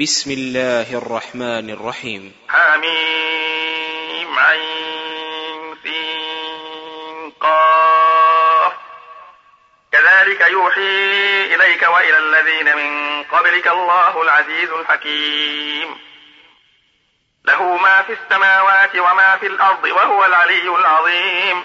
[0.00, 2.32] بسم الله الرحمن الرحيم.
[2.48, 8.72] حميم عين سين قاف.
[9.92, 15.98] كذلك يوحي إليك وإلى الذين من قبلك الله العزيز الحكيم.
[17.44, 21.64] له ما في السماوات وما في الأرض وهو العلي العظيم.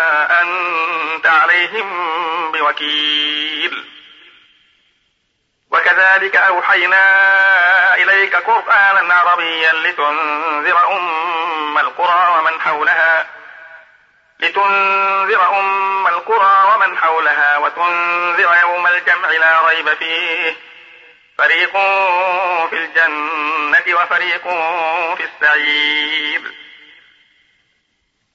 [0.21, 3.85] أنت عليهم بوكيل.
[5.71, 13.27] وكذلك أوحينا إليك قرآنا عربيا لتنذر أم القرى ومن حولها
[14.39, 20.57] لتنذر أم القرى ومن حولها وتنذر يوم الجمع لا ريب فيه.
[21.37, 21.71] فريق
[22.69, 24.43] في الجنة وفريق
[25.15, 26.60] في السعير.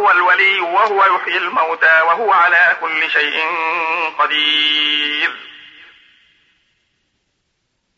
[0.00, 3.44] فالله هو الولي وهو يحيي الموتى وهو على كل شيء
[4.18, 5.36] قدير.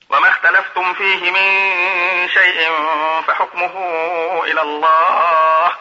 [0.09, 2.71] وما اختلفتم فيه من شيء
[3.27, 3.75] فحكمه
[4.45, 5.73] إلى الله.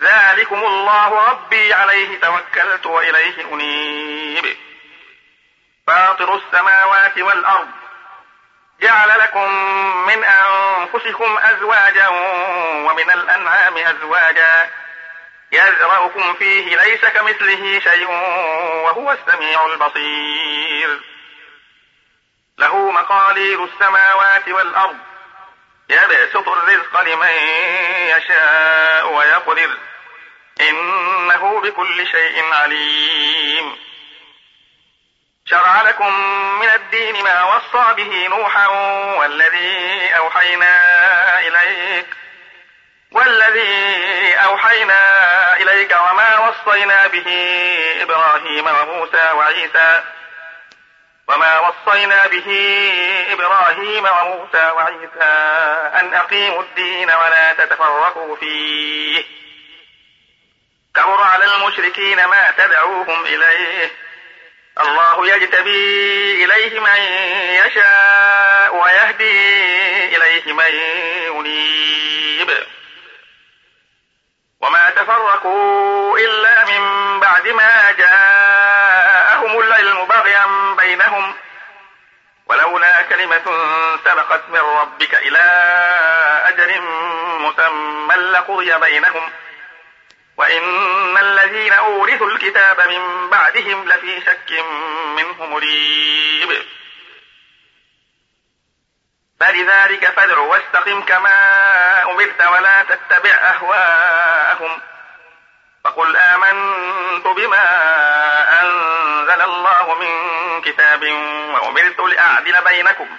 [0.00, 4.56] ذلكم الله ربي عليه توكلت وإليه أنيب.
[5.86, 7.68] فاطر السماوات والأرض
[8.80, 9.50] جعل لكم
[10.06, 12.08] من أنفسكم أزواجا
[12.88, 14.70] ومن الأنعام أزواجا
[15.52, 18.10] يزرعكم فيه ليس كمثله شيء
[18.84, 21.00] وهو السميع البصير.
[22.58, 24.98] له مقاليد السماوات والأرض.
[25.88, 27.28] يبسط الرزق لمن
[28.08, 29.78] يشاء ويقدر.
[30.60, 33.76] إنه بكل شيء عليم.
[35.46, 36.14] شرع لكم
[36.60, 38.66] من الدين ما وصى به نوحا
[39.18, 40.78] والذي أوحينا
[41.38, 42.06] إليك.
[43.14, 47.26] والذي أوحينا إليك وما وصينا به
[48.02, 50.02] إبراهيم وموسى وعيسى
[51.28, 52.48] وما وصينا به
[53.32, 55.32] إبراهيم وموسى وعيسى
[56.00, 59.24] أن أقيموا الدين ولا تتفرقوا فيه.
[60.94, 63.90] كبر على المشركين ما تدعوهم إليه.
[64.80, 66.96] الله يجتبي إليه من
[67.66, 70.74] يشاء ويهدي إليه من
[71.36, 71.93] ينيب
[84.04, 85.40] سبقت من ربك إلى
[86.48, 86.80] أجل
[87.40, 89.32] مسمى لقضي بينهم.
[90.36, 94.64] وإن الذين أورثوا الكتاب من بعدهم لفي شك
[95.16, 96.66] منه مريب.
[99.40, 104.80] فلذلك فادع واستقم كما أمرت ولا تتبع أهواءهم.
[105.84, 107.64] فقل آمنت بما
[108.60, 111.02] أنزل الله من كتاب
[111.54, 113.18] وأمرت لأعدل بينكم.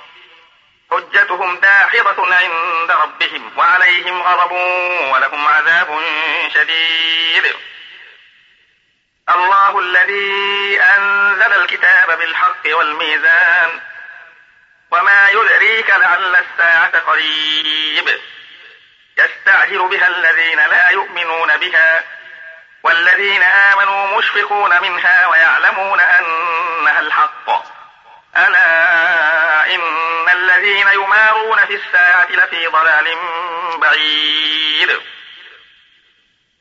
[0.91, 4.51] حجتهم داحضة عند ربهم وعليهم غضب
[5.13, 5.99] ولهم عذاب
[6.53, 7.55] شديد.
[9.29, 13.79] الله الذي أنزل الكتاب بالحق والميزان
[14.91, 18.19] وما يدريك لعل الساعة قريب.
[19.17, 22.03] يستعجل بها الذين لا يؤمنون بها
[22.83, 27.49] والذين آمنوا مشفقون منها ويعلمون أنها الحق.
[28.37, 29.30] ألا
[29.75, 33.17] إن الذين يمارون في الساعة لفي ضلال
[33.77, 35.01] بعيد.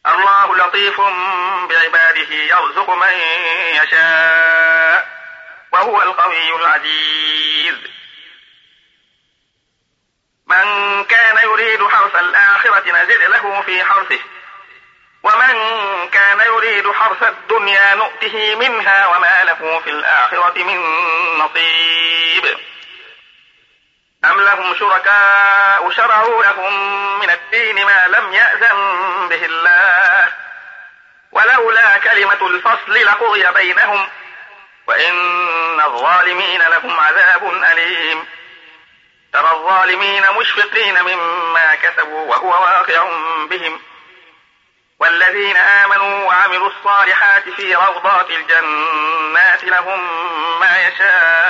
[0.06, 1.00] الله لطيف
[1.68, 3.12] بعباده يرزق من
[3.82, 5.08] يشاء
[5.72, 7.74] وهو القوي العزيز.
[10.46, 14.20] من كان يريد حرث الآخرة نزد له في حرثه.
[15.22, 15.54] ومن
[16.08, 20.78] كان يريد حرث الدنيا نؤته منها وما له في الآخرة من
[21.38, 22.09] نصيب.
[24.24, 30.32] أم لهم شركاء شرعوا لهم من الدين ما لم يأذن به الله؟
[31.32, 34.08] ولولا كلمة الفصل لقضي بينهم
[34.86, 38.26] وإن الظالمين لهم عذاب أليم.
[39.32, 43.02] ترى الظالمين مشفقين مما كسبوا وهو واقع
[43.50, 43.80] بهم.
[44.98, 50.00] والذين آمنوا وعملوا الصالحات في روضات الجنات لهم
[50.60, 51.49] ما يشاءون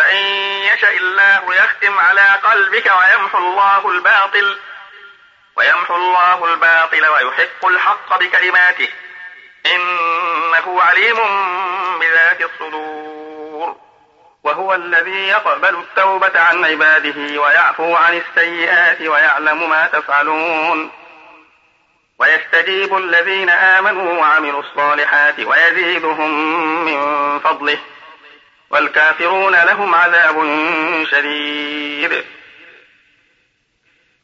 [0.00, 0.24] فإن
[0.74, 4.58] يشاء الله يختم على قلبك ويمحو الله الباطل
[5.56, 8.88] ويمحو الله الباطل ويحق الحق بكلماته.
[9.66, 11.16] إنه عليم
[12.00, 13.76] بذات الصدور.
[14.44, 20.90] وهو الذي يقبل التوبة عن عباده ويعفو عن السيئات ويعلم ما تفعلون.
[22.18, 26.30] ويستجيب الذين آمنوا وعملوا الصالحات ويزيدهم
[26.84, 27.78] من فضله.
[28.70, 30.56] والكافرون لهم عذاب
[31.10, 32.24] شديد.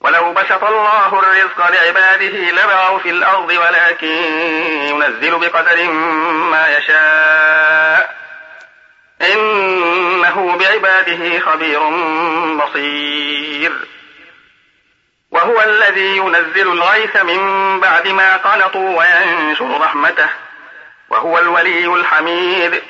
[0.00, 4.06] ولو بسط الله الرزق لعباده لبغوا في الأرض ولكن
[4.88, 5.90] ينزل بقدر
[6.50, 8.16] ما يشاء.
[9.22, 11.80] إنه بعباده خبير
[12.56, 13.72] بصير.
[15.30, 20.28] وهو الذي ينزل الغيث من بعد ما قنطوا وينشر رحمته.
[21.10, 22.82] وهو الولي الحميد.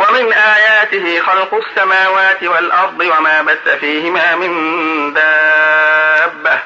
[0.00, 4.52] ومن آياته خلق السماوات والأرض وما بث فيهما من
[5.12, 6.58] دابة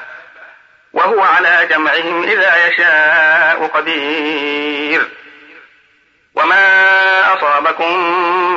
[0.93, 5.09] وهو على جمعهم إذا يشاء قدير.
[6.35, 7.97] وما أصابكم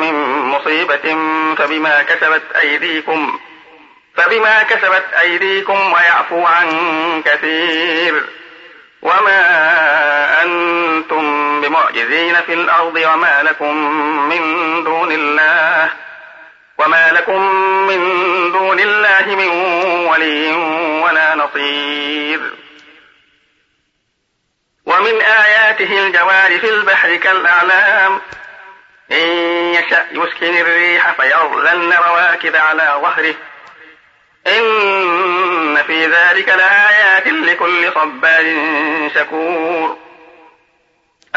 [0.00, 1.16] من مصيبة
[1.58, 3.40] فبما كسبت أيديكم
[4.16, 6.68] فبما كسبت أيديكم ويعفو عن
[7.22, 8.37] كثير.
[9.02, 13.76] وما أنتم بمعجزين في الأرض وما لكم
[14.28, 15.90] من دون الله
[16.78, 17.42] وما لكم
[17.86, 17.98] من
[18.52, 19.48] دون الله من
[20.08, 20.52] ولي
[21.02, 22.40] ولا نصير
[24.86, 28.20] ومن آياته الجوار في البحر كالأعلام
[29.12, 29.28] إن
[29.74, 33.34] يشأ يسكن الريح فيظلن رواكد على ظهره
[34.48, 38.56] إن في ذلك لآيات لكل صبار
[39.14, 39.98] شكور.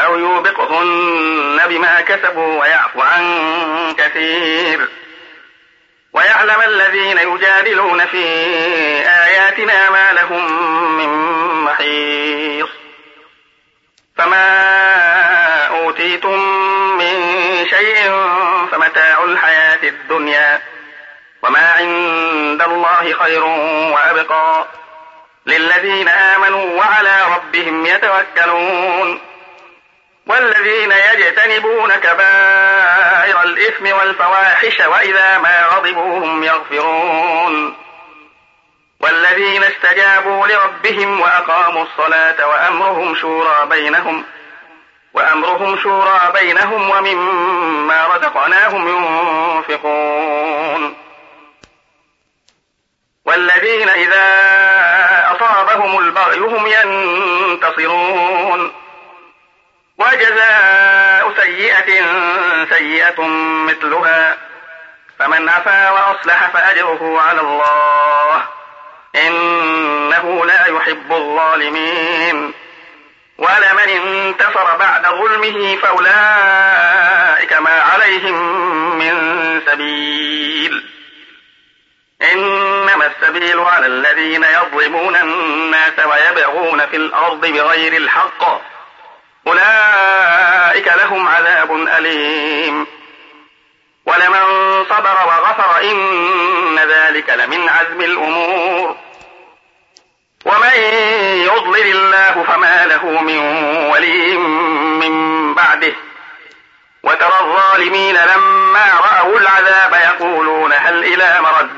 [0.00, 4.88] أو يوبقهن بما كسبوا ويعفو عن كثير.
[6.12, 8.24] ويعلم الذين يجادلون في
[9.06, 10.52] آياتنا ما لهم
[10.98, 11.08] من
[11.64, 12.68] محيص.
[14.16, 16.38] فما أوتيتم
[16.98, 17.16] من
[17.70, 18.10] شيء
[18.72, 20.71] فمتاع الحياة الدنيا.
[22.82, 23.44] الله خير
[23.94, 24.64] وأبقى.
[25.46, 29.20] للذين آمنوا وعلى ربهم يتوكلون.
[30.26, 37.76] والذين يجتنبون كبائر الإثم والفواحش وإذا ما غضبوا هم يغفرون.
[39.00, 44.24] والذين استجابوا لربهم وأقاموا الصلاة وأمرهم شورى بينهم
[45.14, 51.01] وأمرهم شورى بينهم ومما رزقناهم ينفقون.
[53.32, 54.26] والذين إذا
[55.36, 58.72] أصابهم البغي هم ينتصرون.
[59.98, 62.04] وجزاء سيئة
[62.70, 63.22] سيئة
[63.66, 64.36] مثلها.
[65.18, 68.44] فمن عفا وأصلح فأجره على الله.
[69.16, 72.52] إنه لا يحب الظالمين.
[73.38, 78.38] ولمن انتصر بعد ظلمه فأولئك ما عليهم
[78.98, 79.14] من
[79.66, 81.01] سبيل.
[82.22, 88.60] إنما السبيل على الذين يظلمون الناس ويبغون في الأرض بغير الحق.
[89.46, 92.86] أولئك لهم عذاب أليم.
[94.06, 94.44] ولمن
[94.90, 98.96] صبر وغفر إن ذلك لمن عزم الأمور.
[100.44, 100.74] ومن
[101.34, 103.38] يضلل الله فما له من
[103.92, 105.92] ولي من بعده.
[107.72, 110.72] الظالمين لما رأوا العذاب يقولون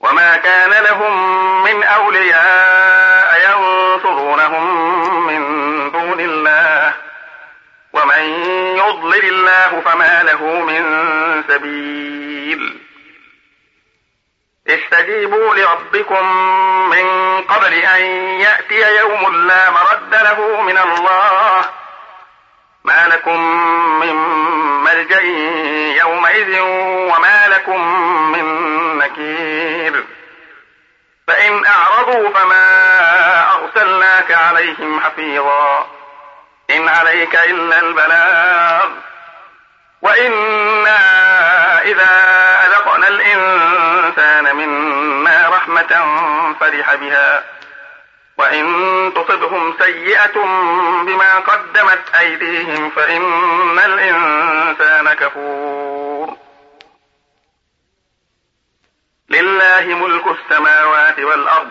[0.00, 1.14] وما كان لهم
[1.64, 5.40] من أولياء ينصرونهم من
[5.90, 6.94] دون الله
[7.92, 8.22] ومن
[8.76, 10.82] يضلل الله فما له من
[11.48, 12.78] سبيل
[14.68, 16.26] استجيبوا لربكم
[16.90, 17.06] من
[17.42, 18.00] قبل أن
[18.40, 21.64] يأتي يوم لا مرد له من الله
[22.84, 23.40] ما لكم
[24.00, 24.14] من
[24.84, 25.22] ملجأ
[26.00, 26.60] يومئذ
[27.14, 27.80] وما لكم
[28.32, 28.44] من
[28.98, 29.47] نكير
[32.22, 35.86] فما أرسلناك عليهم حفيظا.
[36.70, 38.90] إن عليك إلا البلاغ.
[40.02, 40.98] وإنا
[41.82, 42.10] إذا
[42.66, 46.06] أذقنا الإنسان منا رحمة
[46.60, 47.44] فرح بها.
[48.38, 50.34] وإن تصبهم سيئة
[51.02, 56.36] بما قدمت أيديهم فإن الإنسان كفور.
[59.30, 61.70] لله ملك السماوات والأرض.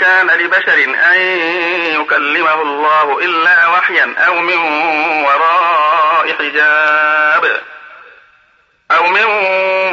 [0.00, 1.20] كان لبشر أن
[2.00, 4.56] يكلمه الله إلا وحيا أو من
[5.24, 7.60] وراء حجاب
[8.90, 9.24] أو من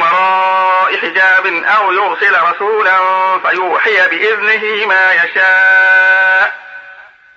[0.02, 2.98] وراء حجاب أو يرسل رسولا
[3.38, 6.52] فيوحي بإذنه ما يشاء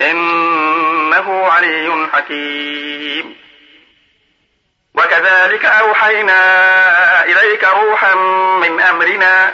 [0.02, 3.36] إنه علي حكيم.
[4.96, 8.16] وكذلك أوحينا إليك روحا
[8.60, 9.54] من أمرنا